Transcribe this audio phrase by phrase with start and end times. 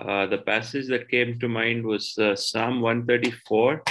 [0.00, 3.82] Uh, the passage that came to mind was uh, Psalm 134.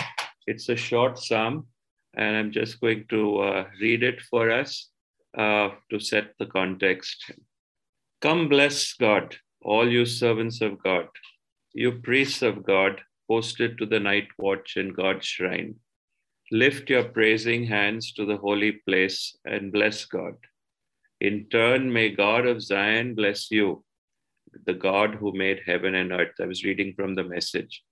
[0.47, 1.67] It's a short psalm,
[2.15, 4.89] and I'm just going to uh, read it for us
[5.37, 7.31] uh, to set the context.
[8.21, 11.07] Come, bless God, all you servants of God,
[11.73, 15.75] you priests of God, posted to the night watch in God's shrine.
[16.51, 20.33] Lift your praising hands to the holy place and bless God.
[21.21, 23.83] In turn, may God of Zion bless you,
[24.65, 26.35] the God who made heaven and earth.
[26.41, 27.83] I was reading from the message.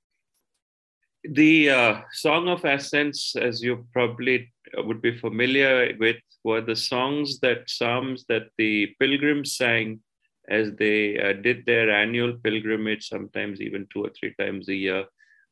[1.23, 7.39] The uh, Song of Ascents, as you probably would be familiar with, were the songs
[7.39, 9.99] that, psalms that the pilgrims sang
[10.47, 15.05] as they uh, did their annual pilgrimage, sometimes even two or three times a year,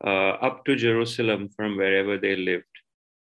[0.04, 2.64] uh, up to Jerusalem from wherever they lived.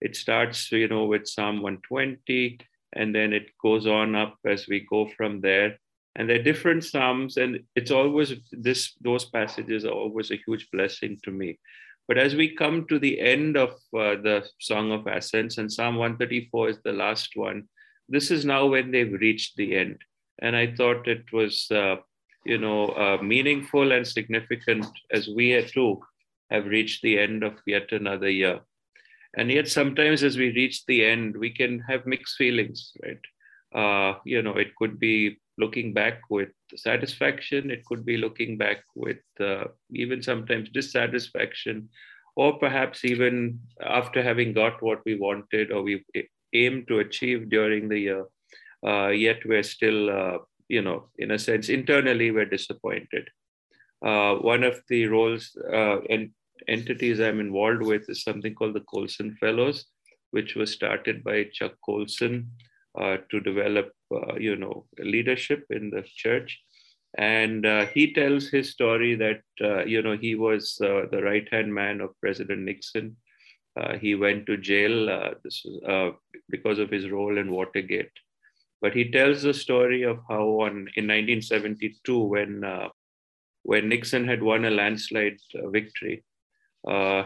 [0.00, 2.58] It starts, you know, with Psalm 120,
[2.94, 5.78] and then it goes on up as we go from there.
[6.16, 10.68] And there are different psalms, and it's always this; those passages are always a huge
[10.70, 11.58] blessing to me.
[12.06, 15.96] But as we come to the end of uh, the Song of Ascents, and Psalm
[15.96, 17.64] 134 is the last one,
[18.08, 19.98] this is now when they've reached the end.
[20.40, 21.96] And I thought it was, uh,
[22.44, 26.00] you know, uh, meaningful and significant as we too
[26.50, 28.60] have reached the end of yet another year.
[29.36, 33.18] And yet, sometimes as we reach the end, we can have mixed feelings, right?
[33.74, 38.78] Uh, you know, it could be looking back with satisfaction, it could be looking back
[38.94, 41.88] with uh, even sometimes dissatisfaction,
[42.36, 46.04] or perhaps even after having got what we wanted or we
[46.52, 48.24] aimed to achieve during the year,
[48.86, 50.38] uh, yet we're still, uh,
[50.68, 53.28] you know, in a sense, internally we're disappointed.
[54.04, 56.30] Uh, one of the roles uh, and
[56.68, 59.86] entities I'm involved with is something called the Colson Fellows,
[60.30, 66.04] which was started by Chuck Colson uh, to develop, uh, you know, leadership in the
[66.16, 66.60] church.
[67.16, 71.46] And uh, he tells his story that, uh, you know, he was uh, the right
[71.52, 73.16] hand man of President Nixon.
[73.76, 75.64] Uh, he went to jail this
[76.48, 78.12] because of his role in Watergate.
[78.80, 82.64] But he tells the story of how on, in 1972, when,
[83.62, 86.24] when Nixon had won a landslide victory,
[86.86, 87.24] uh,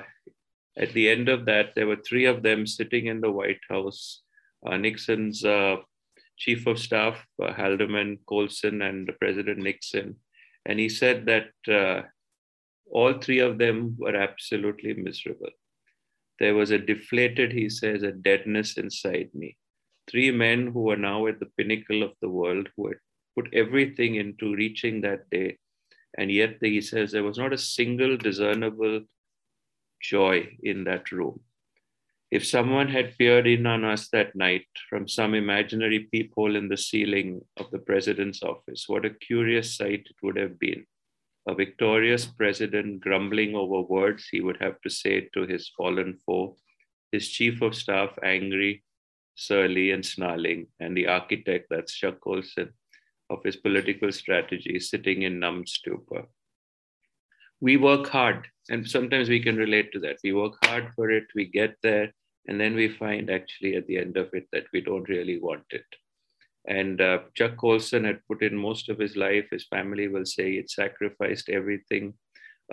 [0.76, 4.22] at the end of that, there were three of them sitting in the White House.
[4.66, 5.76] Uh, Nixon's uh,
[6.36, 10.16] chief of staff, uh, Haldeman, Colson, and President Nixon.
[10.66, 12.04] And he said that
[12.90, 15.50] all three of them were absolutely miserable.
[16.38, 19.56] There was a deflated, he says, a deadness inside me.
[20.10, 22.98] Three men who were now at the pinnacle of the world, who had
[23.36, 25.58] put everything into reaching that day.
[26.16, 29.02] And yet, he says, there was not a single discernible
[30.00, 31.40] joy in that room.
[32.30, 36.76] If someone had peered in on us that night from some imaginary peephole in the
[36.76, 40.84] ceiling of the president's office, what a curious sight it would have been.
[41.46, 46.56] A victorious president grumbling over words he would have to say to his fallen foe,
[47.12, 48.84] his chief of staff angry,
[49.34, 52.74] surly, and snarling, and the architect, that's Chuck Colson,
[53.30, 56.26] of his political strategy sitting in numb stupor
[57.60, 61.24] we work hard and sometimes we can relate to that we work hard for it
[61.34, 62.12] we get there
[62.48, 65.64] and then we find actually at the end of it that we don't really want
[65.70, 65.84] it.
[66.66, 70.52] And uh, chuck colson had put in most of his life his family will say
[70.52, 72.14] it sacrificed everything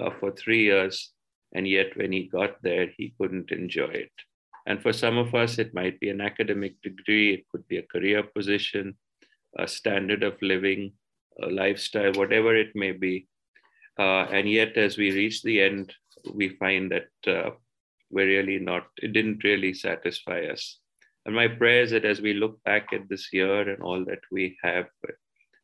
[0.02, 1.12] uh, for three years.
[1.54, 4.12] And yet when he got there he couldn't enjoy it.
[4.66, 7.90] And for some of us it might be an academic degree it could be a
[7.94, 8.98] career position
[9.58, 10.92] a standard of living
[11.42, 13.28] a lifestyle whatever it may be.
[13.98, 15.94] Uh, and yet, as we reach the end,
[16.34, 17.52] we find that uh,
[18.16, 20.80] we're really not, it didn't really satisfy us.
[21.26, 24.22] And my prayer is that as we look back at this year and all that
[24.32, 24.86] we have,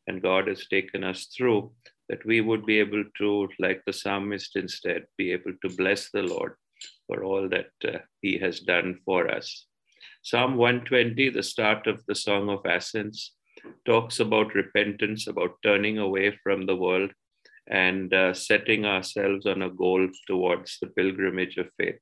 [0.06, 1.72] and God has taken us through,
[2.08, 6.22] that we would be able to, like the psalmist instead, be able to bless the
[6.22, 6.54] Lord
[7.06, 9.66] for all that uh, He has done for us.
[10.22, 13.34] Psalm 120, the start of the Song of Ascents,
[13.86, 17.12] talks about repentance, about turning away from the world
[17.68, 22.00] and uh, setting ourselves on a goal towards the pilgrimage of faith.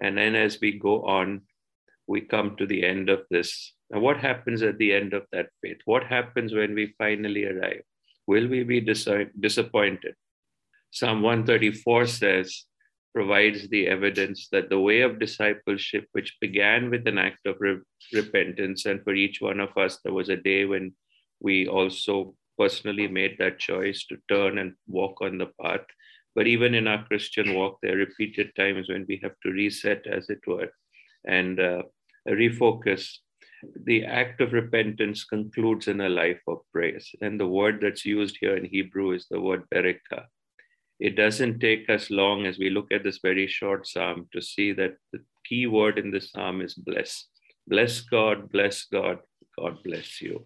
[0.00, 1.42] And then as we go on,
[2.06, 3.72] we come to the end of this.
[3.90, 5.78] Now, what happens at the end of that faith?
[5.84, 7.82] What happens when we finally arrive?
[8.26, 9.08] Will we be dis-
[9.38, 10.14] disappointed?
[10.90, 12.64] Psalm 134 says,
[13.16, 17.80] provides the evidence that the way of discipleship, which began with an act of re-
[18.12, 20.92] repentance, and for each one of us, there was a day when
[21.40, 25.86] we also personally made that choice to turn and walk on the path.
[26.36, 30.06] But even in our Christian walk, there are repeated times when we have to reset,
[30.06, 30.70] as it were,
[31.26, 31.82] and uh,
[32.28, 33.08] refocus.
[33.84, 37.10] The act of repentance concludes in a life of praise.
[37.22, 40.26] And the word that's used here in Hebrew is the word bereka.
[40.98, 44.72] it doesn't take us long as we look at this very short psalm to see
[44.72, 47.26] that the key word in the psalm is bless.
[47.66, 49.18] Bless God, bless God,
[49.58, 50.44] God bless you.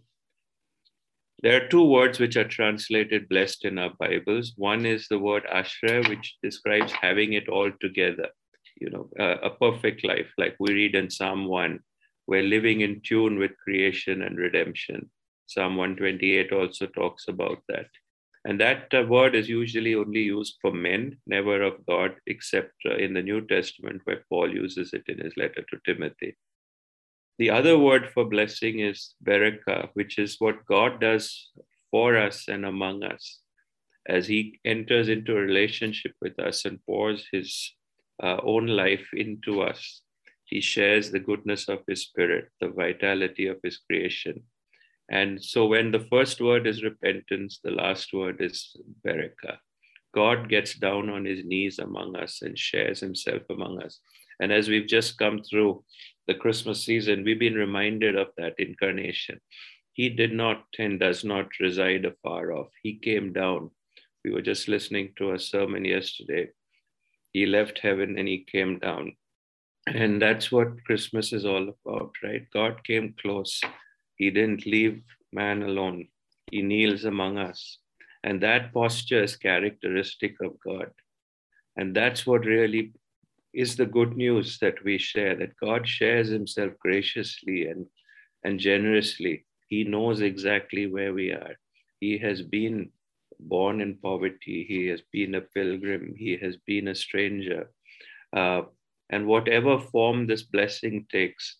[1.43, 4.53] There are two words which are translated blessed in our Bibles.
[4.57, 8.29] One is the word ashra, which describes having it all together,
[8.79, 11.81] you know, uh, a perfect life, like we read in Psalm 1.
[12.27, 15.09] We're living in tune with creation and redemption.
[15.47, 17.87] Psalm 128 also talks about that.
[18.45, 22.97] And that uh, word is usually only used for men, never of God, except uh,
[22.97, 26.37] in the New Testament, where Paul uses it in his letter to Timothy.
[27.41, 31.49] The other word for blessing is beraka, which is what God does
[31.91, 33.41] for us and among us
[34.07, 37.73] as He enters into a relationship with us and pours His
[38.23, 40.03] uh, own life into us.
[40.45, 44.43] He shares the goodness of His Spirit, the vitality of His creation.
[45.11, 49.57] And so when the first word is repentance, the last word is beraka.
[50.15, 54.01] God gets down on his knees among us and shares himself among us.
[54.41, 55.85] And as we've just come through
[56.27, 59.41] the Christmas season, we've been reminded of that incarnation.
[59.93, 62.69] He did not and does not reside afar off.
[62.83, 63.71] He came down.
[64.25, 66.51] We were just listening to a sermon yesterday.
[67.33, 69.17] He left heaven and he came down.
[69.87, 72.47] And that's what Christmas is all about, right?
[72.53, 73.61] God came close.
[74.17, 75.03] He didn't leave
[75.33, 76.09] man alone.
[76.51, 77.79] He kneels among us.
[78.23, 80.91] And that posture is characteristic of God.
[81.77, 82.93] And that's what really
[83.53, 87.87] is the good news that we share that God shares himself graciously and,
[88.45, 89.45] and generously.
[89.69, 91.57] He knows exactly where we are.
[92.01, 92.91] He has been
[93.39, 97.71] born in poverty, he has been a pilgrim, he has been a stranger.
[98.35, 98.63] Uh,
[99.11, 101.57] and whatever form this blessing takes,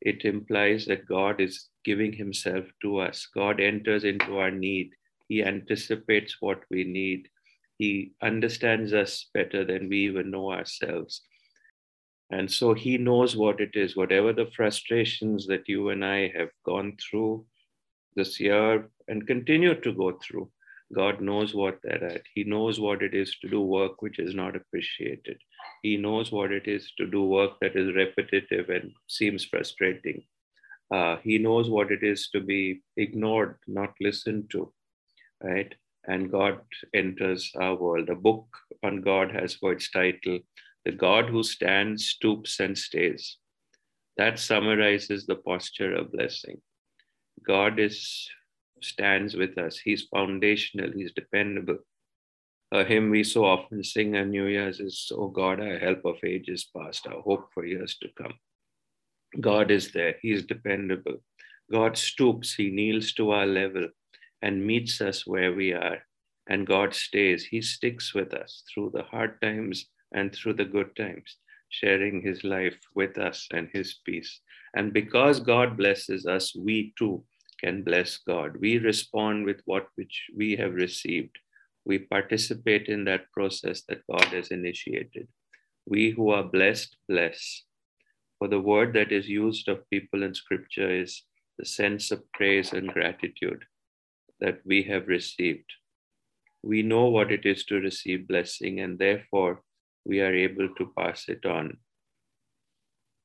[0.00, 3.26] it implies that God is giving himself to us.
[3.34, 4.90] God enters into our need.
[5.28, 7.28] He anticipates what we need.
[7.78, 11.22] He understands us better than we even know ourselves.
[12.32, 16.48] And so he knows what it is, whatever the frustrations that you and I have
[16.64, 17.44] gone through
[18.16, 20.50] this year and continue to go through.
[20.94, 22.22] God knows what they're at.
[22.34, 25.38] He knows what it is to do work which is not appreciated.
[25.82, 30.22] He knows what it is to do work that is repetitive and seems frustrating.
[30.90, 34.72] Uh, he knows what it is to be ignored, not listened to,
[35.42, 35.74] right?
[36.04, 36.60] And God
[36.94, 38.08] enters our world.
[38.08, 38.46] A book
[38.82, 40.40] on God has for its title,
[40.84, 43.38] the God who stands, stoops, and stays.
[44.16, 46.60] That summarizes the posture of blessing.
[47.46, 48.28] God is
[48.82, 49.78] stands with us.
[49.78, 50.90] He's foundational.
[50.92, 51.78] He's dependable.
[52.72, 56.24] A hymn we so often sing on New Year's is, "Oh God, our help of
[56.24, 58.34] ages past, our hope for years to come."
[59.40, 60.18] God is there.
[60.20, 61.22] He's dependable.
[61.70, 62.54] God stoops.
[62.54, 63.88] He kneels to our level
[64.42, 66.06] and meets us where we are.
[66.48, 67.44] And God stays.
[67.44, 71.36] He sticks with us through the hard times and through the good times,
[71.68, 74.40] sharing his life with us and his peace.
[74.74, 77.24] And because God blesses us, we too
[77.60, 78.56] can bless God.
[78.58, 81.38] We respond with what which we have received.
[81.84, 85.28] We participate in that process that God has initiated.
[85.86, 87.64] We who are blessed, bless.
[88.38, 91.22] For the word that is used of people in scripture is
[91.58, 93.64] the sense of praise and gratitude
[94.40, 95.70] that we have received.
[96.62, 99.62] We know what it is to receive blessing, and therefore
[100.04, 101.76] we are able to pass it on.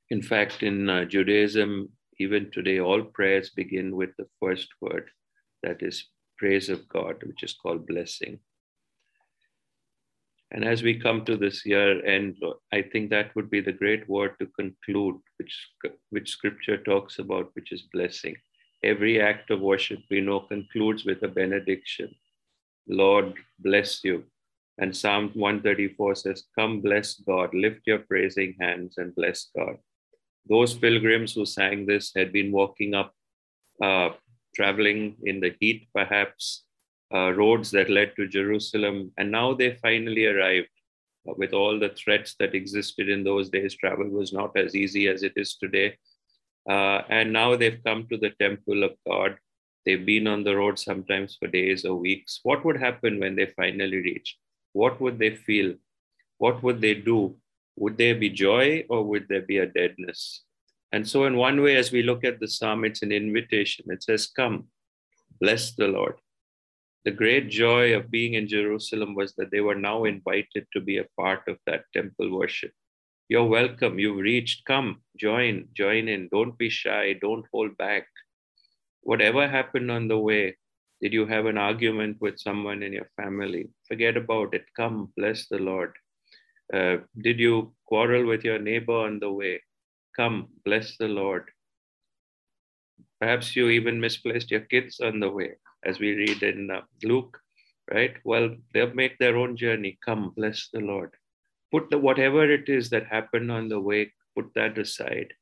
[0.09, 5.09] In fact, in uh, Judaism, even today, all prayers begin with the first word
[5.63, 6.05] that is
[6.37, 8.39] praise of God, which is called blessing.
[10.51, 12.37] And as we come to this year end,
[12.71, 15.67] I think that would be the great word to conclude, which,
[16.09, 18.35] which scripture talks about, which is blessing.
[18.83, 22.15] Every act of worship we know concludes with a benediction.
[22.87, 24.23] Lord, bless you.
[24.79, 29.77] And Psalm 134 says, Come bless God, lift your praising hands and bless God.
[30.47, 33.13] Those pilgrims who sang this had been walking up,
[33.81, 34.09] uh,
[34.55, 36.63] traveling in the heat, perhaps,
[37.13, 39.11] uh, roads that led to Jerusalem.
[39.17, 40.69] And now they finally arrived.
[41.27, 45.07] Uh, with all the threats that existed in those days, travel was not as easy
[45.07, 45.97] as it is today.
[46.69, 49.37] Uh, and now they've come to the temple of God.
[49.85, 52.41] They've been on the road sometimes for days or weeks.
[52.43, 54.37] What would happen when they finally reach?
[54.81, 55.69] What would they feel?
[56.37, 57.19] What would they do?
[57.77, 60.43] Would there be joy or would there be a deadness?
[60.91, 63.85] And so, in one way, as we look at the psalm, it's an invitation.
[63.89, 64.67] It says, Come,
[65.41, 66.15] bless the Lord.
[67.05, 70.97] The great joy of being in Jerusalem was that they were now invited to be
[70.97, 72.71] a part of that temple worship.
[73.29, 73.97] You're welcome.
[73.99, 74.65] You've reached.
[74.65, 76.29] Come, join, join in.
[76.31, 77.13] Don't be shy.
[77.13, 78.07] Don't hold back.
[79.01, 80.57] Whatever happened on the way,
[81.01, 83.69] Did you have an argument with someone in your family?
[83.87, 84.65] Forget about it.
[84.75, 85.93] Come, bless the Lord.
[86.73, 89.61] Uh, did you quarrel with your neighbor on the way?
[90.15, 91.49] Come, bless the Lord.
[93.21, 95.51] Perhaps you even misplaced your kids on the way,
[95.83, 97.39] as we read in uh, Luke,
[97.91, 98.15] right?
[98.25, 99.97] Well, they'll make their own journey.
[100.03, 101.11] Come, bless the Lord.
[101.71, 105.33] Put the whatever it is that happened on the way, put that aside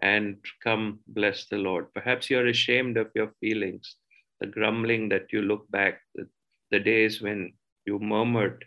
[0.00, 1.92] and come bless the Lord.
[1.94, 3.96] Perhaps you're ashamed of your feelings,
[4.40, 6.28] the grumbling that you look back, the,
[6.70, 7.52] the days when
[7.86, 8.64] you murmured.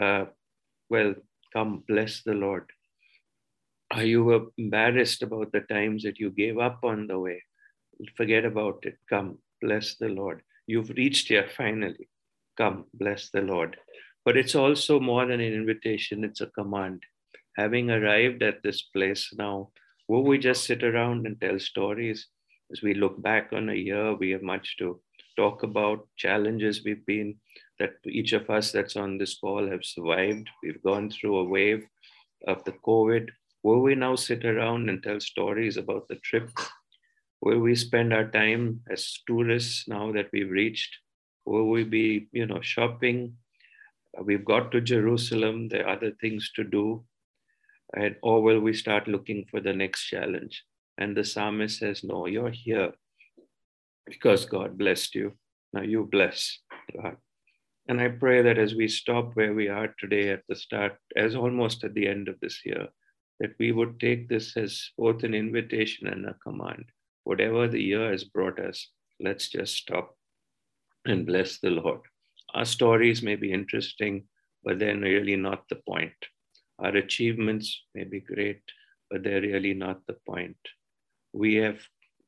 [0.00, 0.26] Uh,
[0.88, 1.14] well,
[1.52, 2.70] come bless the Lord.
[3.92, 7.42] Are you embarrassed about the times that you gave up on the way?
[8.16, 8.96] Forget about it.
[9.08, 10.42] Come, bless the Lord.
[10.66, 12.08] You've reached here finally.
[12.56, 13.76] Come, bless the Lord.
[14.24, 17.02] But it's also more than an invitation, it's a command.
[17.56, 19.70] Having arrived at this place now,
[20.08, 22.28] will we just sit around and tell stories?
[22.70, 25.00] As we look back on a year, we have much to
[25.36, 27.36] talk about, challenges we've been,
[27.78, 30.48] that each of us that's on this call have survived.
[30.62, 31.86] We've gone through a wave
[32.46, 33.28] of the COVID.
[33.62, 36.50] Will we now sit around and tell stories about the trip?
[37.42, 40.94] Will we spend our time as tourists now that we've reached?
[41.46, 43.36] Will we be, you know, shopping?
[44.22, 45.68] We've got to Jerusalem.
[45.68, 47.04] There are other things to do.
[47.96, 50.64] And, or will we start looking for the next challenge?
[50.98, 52.92] And the psalmist says, No, you're here
[54.10, 55.32] because God blessed you.
[55.72, 56.58] Now you bless
[56.94, 57.16] God.
[57.88, 61.34] And I pray that as we stop where we are today at the start, as
[61.34, 62.88] almost at the end of this year,
[63.38, 66.84] that we would take this as both an invitation and a command.
[67.24, 68.88] Whatever the year has brought us,
[69.18, 70.14] let's just stop
[71.06, 72.00] and bless the Lord.
[72.54, 74.24] Our stories may be interesting,
[74.64, 76.12] but they're really not the point.
[76.78, 78.62] Our achievements may be great,
[79.10, 80.56] but they're really not the point.
[81.32, 81.78] We have,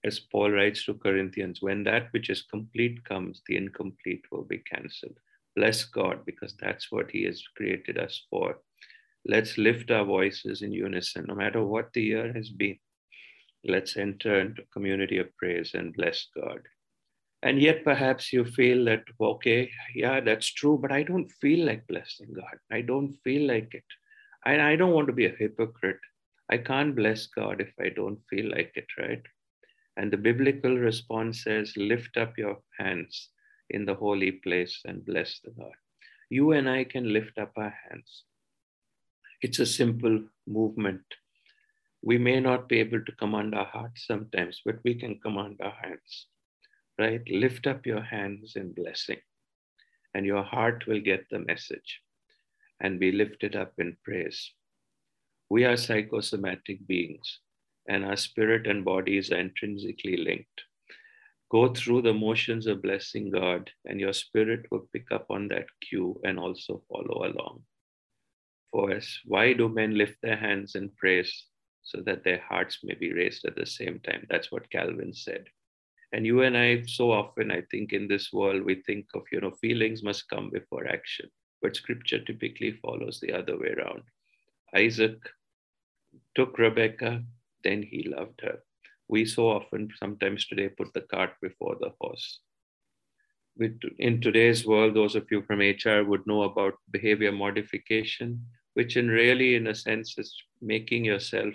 [0.05, 4.59] as Paul writes to Corinthians, when that which is complete comes, the incomplete will be
[4.59, 5.17] cancelled.
[5.55, 8.59] Bless God, because that's what He has created us for.
[9.25, 12.79] Let's lift our voices in unison, no matter what the year has been.
[13.65, 16.63] Let's enter into community of praise and bless God.
[17.45, 21.87] And yet, perhaps you feel that, okay, yeah, that's true, but I don't feel like
[21.87, 22.59] blessing God.
[22.73, 23.85] I don't feel like it.
[24.45, 26.01] And I don't want to be a hypocrite.
[26.51, 29.23] I can't bless God if I don't feel like it, right?
[29.97, 33.29] And the biblical response says, lift up your hands
[33.71, 35.75] in the holy place and bless the Lord.
[36.31, 38.25] You and I can lift up our hands.
[39.43, 41.03] It's a simple movement.
[42.01, 45.75] We may not be able to command our hearts sometimes, but we can command our
[45.83, 46.27] hands,
[46.99, 47.23] right?
[47.29, 49.21] Lift up your hands in blessing,
[50.15, 52.01] and your heart will get the message
[52.81, 54.53] and be lifted up in praise.
[55.49, 57.41] We are psychosomatic beings,
[57.89, 60.63] and our spirit and bodies are intrinsically linked
[61.53, 65.67] go through the motions of blessing God, and your spirit will pick up on that
[65.87, 67.63] cue and also follow along.
[68.71, 71.45] For us, why do men lift their hands in praise
[71.83, 74.27] so that their hearts may be raised at the same time?
[74.31, 75.45] That's what Calvin said.
[76.15, 79.43] And you and I, so often, I think in this world, we think of, you
[79.43, 81.29] know, feelings must come before action,
[81.61, 84.03] but scripture typically follows the other way around.
[84.75, 85.19] Isaac
[86.35, 87.23] took Rebecca,
[87.65, 88.59] then he loved her
[89.13, 92.41] we so often sometimes today put the cart before the horse.
[93.99, 98.41] In today's world, those of you from HR would know about behavior modification,
[98.73, 101.55] which in really, in a sense, is making yourself,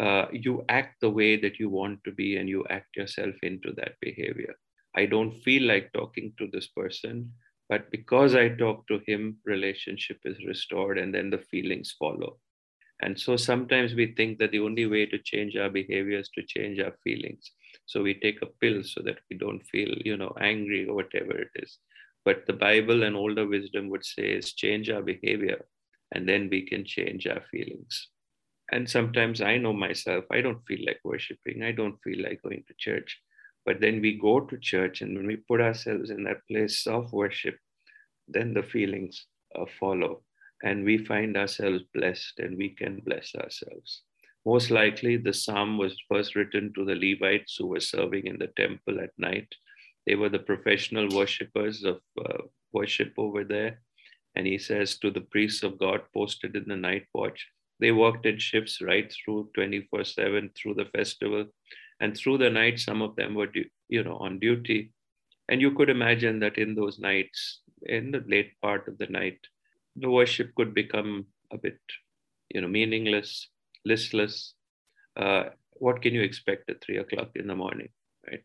[0.00, 3.72] uh, you act the way that you want to be and you act yourself into
[3.76, 4.56] that behavior.
[4.96, 7.32] I don't feel like talking to this person,
[7.68, 12.38] but because I talk to him, relationship is restored and then the feelings follow.
[13.02, 16.42] And so sometimes we think that the only way to change our behavior is to
[16.42, 17.50] change our feelings.
[17.86, 21.32] So we take a pill so that we don't feel, you know, angry or whatever
[21.32, 21.78] it is.
[22.24, 25.64] But the Bible and older wisdom would say is change our behavior
[26.12, 28.08] and then we can change our feelings.
[28.70, 31.62] And sometimes I know myself, I don't feel like worshiping.
[31.62, 33.18] I don't feel like going to church.
[33.64, 37.12] But then we go to church and when we put ourselves in that place of
[37.12, 37.56] worship,
[38.28, 39.26] then the feelings
[39.58, 40.22] uh, follow
[40.62, 44.02] and we find ourselves blessed and we can bless ourselves.
[44.46, 48.48] Most likely, the psalm was first written to the Levites who were serving in the
[48.56, 49.54] temple at night.
[50.06, 53.80] They were the professional worshippers of uh, worship over there.
[54.34, 57.46] And he says to the priests of God posted in the night watch,
[57.80, 61.46] they worked in shifts right through 24 7 through the festival.
[62.00, 63.50] And through the night, some of them were,
[63.88, 64.92] you know, on duty.
[65.48, 69.38] And you could imagine that in those nights, in the late part of the night,
[69.96, 71.78] the worship could become a bit,
[72.48, 73.48] you know, meaningless,
[73.84, 74.54] listless.
[75.16, 77.88] Uh, what can you expect at three o'clock in the morning,
[78.30, 78.44] right?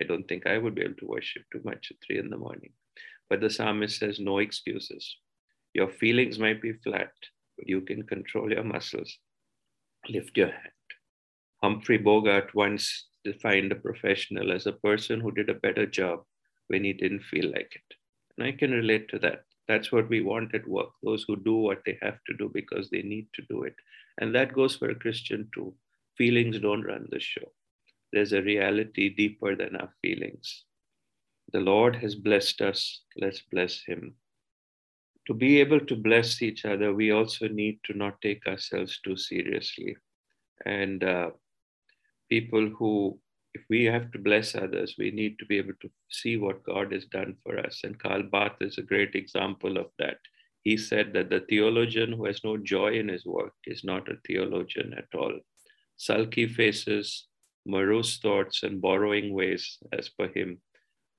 [0.00, 2.36] I don't think I would be able to worship too much at three in the
[2.36, 2.72] morning.
[3.30, 5.16] But the psalmist says, no excuses.
[5.72, 7.12] Your feelings might be flat,
[7.56, 9.18] but you can control your muscles.
[10.08, 10.72] Lift your hand.
[11.62, 16.20] Humphrey Bogart once defined a professional as a person who did a better job
[16.68, 17.96] when he didn't feel like it.
[18.36, 19.45] And I can relate to that.
[19.68, 22.88] That's what we want at work those who do what they have to do because
[22.88, 23.74] they need to do it.
[24.18, 25.74] And that goes for a Christian too.
[26.16, 27.52] Feelings don't run the show,
[28.12, 30.64] there's a reality deeper than our feelings.
[31.52, 34.14] The Lord has blessed us, let's bless Him.
[35.26, 39.16] To be able to bless each other, we also need to not take ourselves too
[39.16, 39.96] seriously.
[40.64, 41.30] And uh,
[42.28, 43.18] people who
[43.56, 46.92] if we have to bless others, we need to be able to see what God
[46.92, 47.80] has done for us.
[47.84, 50.18] And Karl Barth is a great example of that.
[50.62, 54.18] He said that the theologian who has no joy in his work is not a
[54.26, 55.36] theologian at all.
[55.96, 57.28] Sulky faces,
[57.64, 60.60] morose thoughts, and borrowing ways, as per him,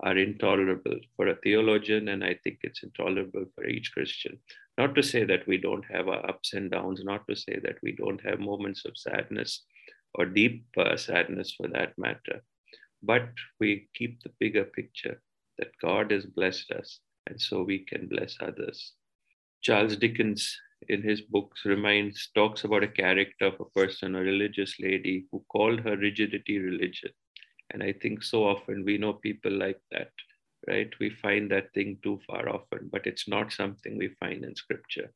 [0.01, 4.37] are intolerable for a theologian, and I think it's intolerable for each Christian.
[4.77, 7.77] Not to say that we don't have our ups and downs, not to say that
[7.81, 9.63] we don't have moments of sadness,
[10.15, 12.43] or deep uh, sadness for that matter.
[13.03, 15.21] But we keep the bigger picture
[15.57, 18.93] that God has blessed us, and so we can bless others.
[19.61, 24.75] Charles Dickens, in his books, reminds talks about a character of a person, a religious
[24.79, 27.11] lady, who called her rigidity religion.
[27.71, 30.11] And I think so often we know people like that,
[30.67, 30.89] right?
[30.99, 35.11] We find that thing too far often, but it's not something we find in scripture.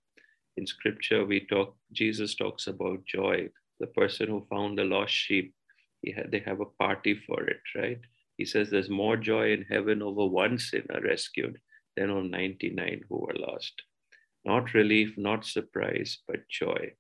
[0.58, 3.50] In scripture, we talk, Jesus talks about joy,
[3.82, 5.54] the person who found the lost sheep,
[6.04, 8.00] they have a party for it, right?
[8.38, 11.60] He says there's more joy in heaven over one sinner rescued
[11.98, 13.74] than on 99 who were lost.
[14.46, 16.94] Not relief, not surprise, but joy.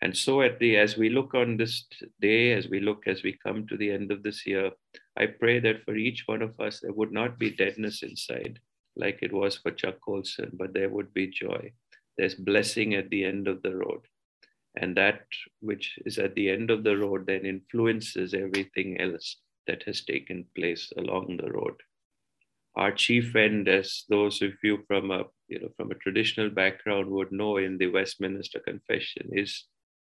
[0.00, 1.86] And so at the as we look on this
[2.20, 4.70] day, as we look as we come to the end of this year,
[5.18, 8.60] I pray that for each one of us there would not be deadness inside,
[8.94, 11.72] like it was for Chuck Colson, but there would be joy.
[12.16, 14.02] There's blessing at the end of the road
[14.76, 15.22] and that
[15.60, 20.46] which is at the end of the road then influences everything else that has taken
[20.54, 21.74] place along the road.
[22.76, 27.10] Our chief end as those of you from a you know from a traditional background
[27.10, 29.64] would know in the westminster confession is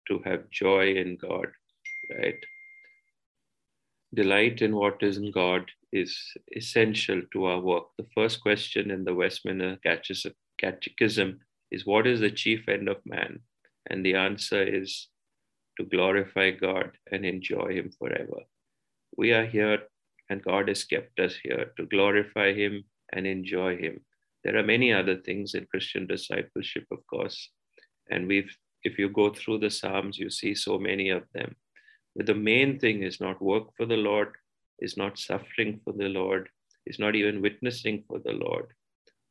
[0.08, 1.48] to have joy in god
[2.18, 2.36] right?
[4.14, 6.18] Delight in what is in god is
[6.56, 7.86] essential to our work.
[7.98, 9.78] The first question in the westminster
[10.58, 11.40] catechism
[11.72, 13.40] is what is the chief end of man
[13.90, 15.08] and the answer is
[15.78, 18.42] to glorify God and enjoy Him forever.
[19.18, 19.80] We are here,
[20.30, 24.02] and God has kept us here to glorify Him and enjoy Him.
[24.44, 27.50] There are many other things in Christian discipleship, of course,
[28.10, 31.56] and we've if you go through the Psalms, you see so many of them.
[32.16, 34.34] But the main thing is not work for the Lord,
[34.80, 36.50] is not suffering for the Lord,
[36.86, 38.68] is not even witnessing for the Lord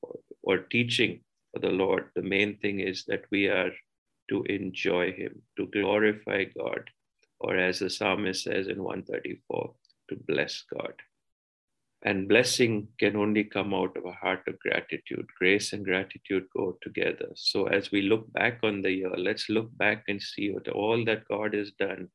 [0.03, 1.21] or, or teaching
[1.53, 2.11] for the Lord.
[2.15, 3.73] The main thing is that we are
[4.31, 6.89] to enjoy Him, to glorify God,
[7.41, 9.75] or as the psalmist says in 134,
[10.09, 10.95] to bless God.
[12.03, 15.27] And blessing can only come out of a heart of gratitude.
[15.39, 17.29] Grace and gratitude go together.
[17.35, 21.05] So as we look back on the year, let's look back and see what all
[21.05, 22.09] that God has done.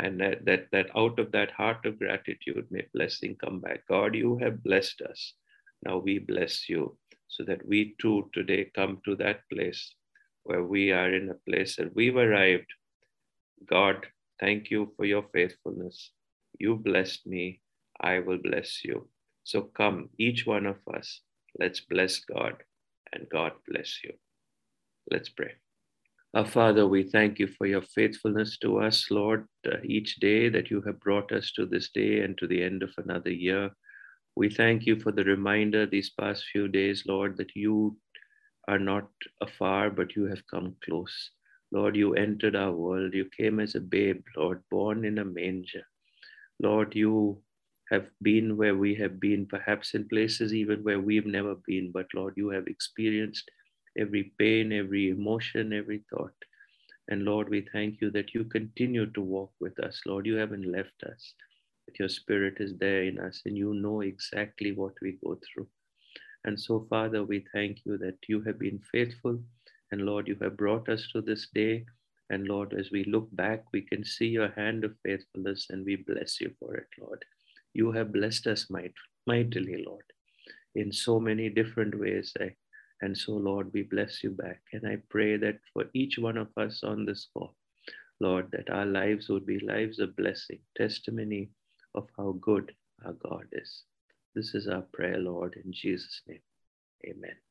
[0.00, 3.86] And that, that, that out of that heart of gratitude, may blessing come back.
[3.86, 5.34] God, you have blessed us.
[5.84, 9.94] Now we bless you so that we too today come to that place
[10.48, 12.72] where we are in a place that we've arrived.
[13.68, 14.06] God,
[14.40, 16.10] thank you for your faithfulness.
[16.58, 17.60] You blessed me,
[18.00, 19.08] I will bless you.
[19.44, 21.20] So come, each one of us,
[21.60, 22.54] let's bless God
[23.12, 24.14] and God bless you.
[25.10, 25.52] Let's pray.
[26.32, 30.70] Our Father, we thank you for your faithfulness to us, Lord, uh, each day that
[30.70, 33.70] you have brought us to this day and to the end of another year.
[34.34, 37.98] We thank you for the reminder these past few days, Lord, that you
[38.68, 39.08] are not
[39.40, 41.30] afar, but you have come close.
[41.72, 43.14] Lord, you entered our world.
[43.14, 45.84] You came as a babe, Lord, born in a manger.
[46.62, 47.42] Lord, you
[47.90, 52.06] have been where we have been, perhaps in places even where we've never been, but
[52.14, 53.50] Lord, you have experienced
[53.98, 56.34] every pain, every emotion, every thought.
[57.08, 60.00] And Lord, we thank you that you continue to walk with us.
[60.06, 61.34] Lord, you haven't left us,
[61.86, 65.68] that your spirit is there in us and you know exactly what we go through.
[66.48, 69.38] And so, Father, we thank you that you have been faithful.
[69.92, 71.84] And Lord, you have brought us to this day.
[72.30, 75.96] And Lord, as we look back, we can see your hand of faithfulness and we
[75.96, 77.22] bless you for it, Lord.
[77.74, 78.94] You have blessed us might,
[79.26, 80.04] mightily, Lord,
[80.74, 82.32] in so many different ways.
[82.40, 82.48] Eh?
[83.02, 84.62] And so, Lord, we bless you back.
[84.72, 87.56] And I pray that for each one of us on this call,
[88.20, 91.50] Lord, that our lives would be lives of blessing, testimony
[91.94, 93.82] of how good, our God is.
[94.38, 96.38] This is our prayer, Lord, in Jesus' name.
[97.08, 97.47] Amen.